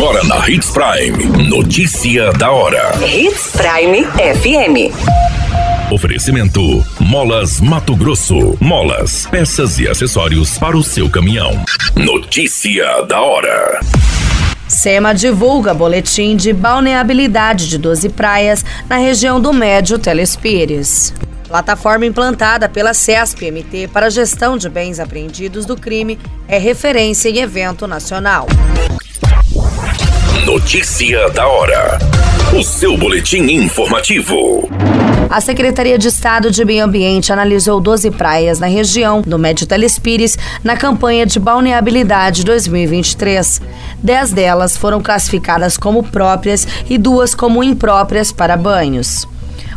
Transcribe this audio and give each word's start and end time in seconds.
Agora 0.00 0.24
na 0.24 0.48
Hits 0.48 0.70
Prime. 0.70 1.46
Notícia 1.46 2.32
da 2.32 2.50
hora. 2.50 2.90
Hits 3.06 3.50
Prime 3.52 4.02
FM. 4.06 5.92
Oferecimento: 5.92 6.82
Molas 6.98 7.60
Mato 7.60 7.94
Grosso. 7.94 8.56
Molas, 8.58 9.26
peças 9.26 9.78
e 9.78 9.86
acessórios 9.86 10.56
para 10.56 10.74
o 10.74 10.82
seu 10.82 11.10
caminhão. 11.10 11.62
Notícia 11.94 13.02
da 13.02 13.20
hora. 13.20 13.80
SEMA 14.66 15.14
divulga 15.14 15.74
boletim 15.74 16.34
de 16.34 16.54
balneabilidade 16.54 17.68
de 17.68 17.76
12 17.76 18.08
praias 18.08 18.64
na 18.88 18.96
região 18.96 19.38
do 19.38 19.52
Médio 19.52 19.98
Telespires. 19.98 21.12
Plataforma 21.46 22.06
implantada 22.06 22.70
pela 22.70 22.94
CESP-MT 22.94 23.88
para 23.92 24.08
gestão 24.08 24.56
de 24.56 24.70
bens 24.70 24.98
apreendidos 24.98 25.66
do 25.66 25.76
crime 25.76 26.18
é 26.48 26.56
referência 26.56 27.28
em 27.28 27.40
evento 27.40 27.86
nacional. 27.86 28.46
Notícia 30.38 31.28
da 31.30 31.46
hora. 31.46 31.98
O 32.58 32.62
seu 32.62 32.96
boletim 32.96 33.42
informativo. 33.50 34.68
A 35.28 35.40
Secretaria 35.40 35.98
de 35.98 36.08
Estado 36.08 36.50
de 36.50 36.64
Meio 36.64 36.84
Ambiente 36.84 37.32
analisou 37.32 37.80
12 37.80 38.12
praias 38.12 38.58
na 38.58 38.66
região 38.66 39.20
do 39.20 39.38
Médio 39.38 39.66
Telespires 39.66 40.38
na 40.62 40.76
campanha 40.76 41.26
de 41.26 41.38
balneabilidade 41.38 42.44
2023. 42.44 43.60
Dez 44.02 44.32
delas 44.32 44.76
foram 44.76 45.02
classificadas 45.02 45.76
como 45.76 46.02
próprias 46.04 46.66
e 46.88 46.96
duas 46.96 47.34
como 47.34 47.62
impróprias 47.62 48.32
para 48.32 48.56
banhos 48.56 49.26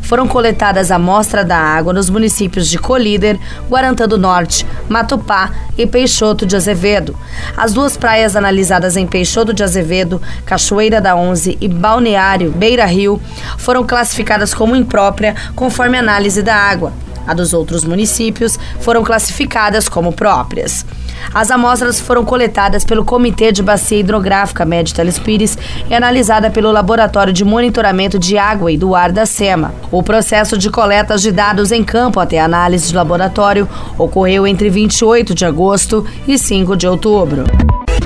foram 0.04 0.28
coletadas 0.28 0.92
amostra 0.92 1.44
da 1.44 1.58
água 1.58 1.92
nos 1.92 2.10
municípios 2.10 2.68
de 2.68 2.78
Colíder, 2.78 3.40
Guarantã 3.68 4.08
do 4.08 4.18
Norte, 4.18 4.66
Matupá 4.88 5.52
e 5.78 5.88
Peixoto 5.88 6.46
de 6.46 6.56
Azevedo. 6.56 7.18
As 7.58 7.74
duas 7.74 7.98
praias 7.98 8.36
analisadas 8.36 8.96
em 8.96 9.08
Peixoto 9.08 9.54
de 9.54 9.64
Azevedo, 9.64 10.22
Cachoeira 10.46 11.02
da 11.02 11.16
Onze 11.16 11.58
e 11.60 11.68
Balneário 11.68 12.52
Beira 12.52 12.86
Rio 12.86 13.20
foram 13.58 13.84
classificadas 13.86 14.54
como 14.54 14.76
imprópria 14.76 15.36
conforme 15.56 15.98
análise 15.98 16.42
da 16.42 16.56
água. 16.56 16.94
A 17.26 17.34
dos 17.34 17.54
outros 17.54 17.86
municípios 17.86 18.60
foram 18.80 19.04
classificadas 19.04 19.88
como 19.88 20.12
próprias. 20.12 20.86
As 21.34 21.52
amostras 21.52 22.00
foram 22.00 22.26
coletadas 22.26 22.84
pelo 22.84 23.06
Comitê 23.06 23.52
de 23.52 23.62
Bacia 23.62 24.00
Hidrográfica 24.00 24.66
Médio 24.66 24.96
Telespires 24.96 25.58
e 25.90 25.94
analisada 25.94 26.50
pelo 26.50 26.72
Laboratório 26.72 27.32
de 27.32 27.46
Monitoramento 27.46 28.18
de 28.18 28.38
Água 28.38 28.72
e 28.72 28.78
do 28.78 28.96
Ar 28.96 29.12
da 29.12 29.26
SEMA. 29.26 29.74
O 29.92 30.02
processo 30.02 30.58
de 30.58 30.70
coleta 30.70 31.18
de 31.18 31.32
dados 31.32 31.72
em 31.72 31.84
campo 31.84 32.20
até 32.20 32.40
análise 32.40 32.88
de 32.88 32.96
laboratório 32.96 33.68
ocorreu 33.98 34.48
entre 34.48 34.70
28 34.70 35.36
de 35.36 35.46
agosto 35.46 36.06
e 36.28 36.38
5 36.38 36.76
de 36.76 36.88
outubro. 36.88 37.44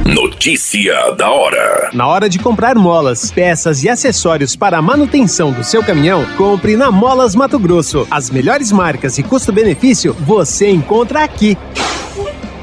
Notícia 0.06 1.12
da 1.18 1.30
hora. 1.30 1.90
Na 1.94 2.08
hora 2.08 2.30
de 2.30 2.40
comprar 2.40 2.76
molas, 2.76 3.30
peças 3.30 3.84
e 3.84 3.90
acessórios 3.90 4.56
para 4.56 4.78
a 4.78 4.82
manutenção 4.82 5.52
do 5.52 5.66
seu 5.66 5.84
caminhão, 5.84 6.26
compre 6.38 6.78
na 6.78 6.90
Molas 6.90 7.36
Mato 7.36 7.60
Grosso. 7.60 8.08
As 8.10 8.30
melhores 8.30 8.72
marcas 8.72 9.18
e 9.18 9.23
custo-benefício 9.23 10.14
você 10.14 10.70
encontra 10.70 11.26
aqui. 11.26 11.58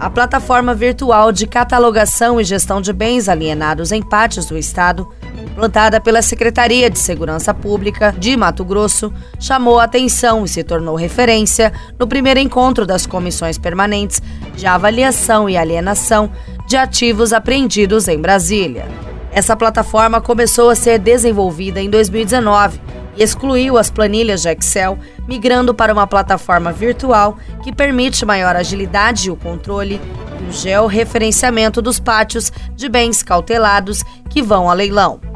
A 0.00 0.08
plataforma 0.08 0.74
virtual 0.74 1.32
de 1.32 1.46
catalogação 1.46 2.40
e 2.40 2.44
gestão 2.44 2.80
de 2.80 2.92
bens 2.92 3.28
alienados 3.28 3.90
em 3.90 4.00
pátios 4.00 4.46
do 4.46 4.56
Estado, 4.56 5.08
implantada 5.42 6.00
pela 6.00 6.22
Secretaria 6.22 6.88
de 6.88 6.98
Segurança 6.98 7.52
Pública 7.52 8.14
de 8.16 8.36
Mato 8.36 8.64
Grosso, 8.64 9.12
chamou 9.40 9.80
a 9.80 9.84
atenção 9.84 10.44
e 10.44 10.48
se 10.48 10.62
tornou 10.62 10.94
referência 10.94 11.72
no 11.98 12.06
primeiro 12.06 12.38
encontro 12.38 12.86
das 12.86 13.06
comissões 13.06 13.58
permanentes 13.58 14.22
de 14.54 14.66
avaliação 14.66 15.48
e 15.48 15.56
alienação 15.56 16.30
de 16.68 16.76
ativos 16.76 17.32
apreendidos 17.32 18.06
em 18.06 18.20
Brasília. 18.20 18.86
Essa 19.32 19.56
plataforma 19.56 20.20
começou 20.20 20.70
a 20.70 20.76
ser 20.76 20.98
desenvolvida 20.98 21.80
em 21.80 21.90
2019 21.90 22.97
e 23.16 23.22
excluiu 23.22 23.76
as 23.76 23.90
planilhas 23.90 24.42
de 24.42 24.50
Excel, 24.50 24.98
migrando 25.26 25.74
para 25.74 25.92
uma 25.92 26.06
plataforma 26.06 26.72
virtual 26.72 27.36
que 27.62 27.72
permite 27.72 28.24
maior 28.24 28.56
agilidade 28.56 29.28
e 29.28 29.30
o 29.30 29.36
controle 29.36 30.00
e 30.40 30.48
o 30.48 30.52
georreferenciamento 30.52 31.82
dos 31.82 31.98
pátios 31.98 32.52
de 32.74 32.88
bens 32.88 33.22
cautelados 33.22 34.02
que 34.28 34.42
vão 34.42 34.70
a 34.70 34.72
leilão. 34.72 35.27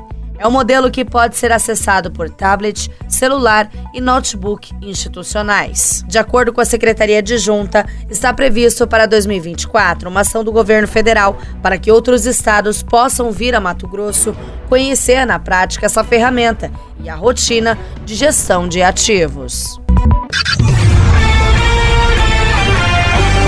É 0.42 0.48
um 0.48 0.50
modelo 0.50 0.90
que 0.90 1.04
pode 1.04 1.36
ser 1.36 1.52
acessado 1.52 2.10
por 2.10 2.28
tablet, 2.28 2.90
celular 3.08 3.70
e 3.94 4.00
notebook 4.00 4.72
institucionais. 4.82 6.04
De 6.08 6.18
acordo 6.18 6.52
com 6.52 6.60
a 6.60 6.64
Secretaria 6.64 7.20
Adjunta, 7.20 7.86
está 8.10 8.34
previsto 8.34 8.84
para 8.84 9.06
2024 9.06 10.10
uma 10.10 10.22
ação 10.22 10.42
do 10.42 10.50
governo 10.50 10.88
federal 10.88 11.38
para 11.62 11.78
que 11.78 11.92
outros 11.92 12.26
estados 12.26 12.82
possam 12.82 13.30
vir 13.30 13.54
a 13.54 13.60
Mato 13.60 13.86
Grosso 13.86 14.34
conhecer 14.68 15.24
na 15.24 15.38
prática 15.38 15.86
essa 15.86 16.02
ferramenta 16.02 16.72
e 17.04 17.08
a 17.08 17.14
rotina 17.14 17.78
de 18.04 18.16
gestão 18.16 18.66
de 18.66 18.82
ativos. 18.82 19.80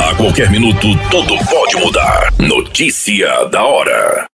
A 0.09 0.15
qualquer 0.15 0.49
minuto, 0.49 0.87
tudo 1.11 1.37
pode 1.51 1.77
mudar. 1.77 2.33
Notícia 2.39 3.47
da 3.47 3.65
hora. 3.65 4.34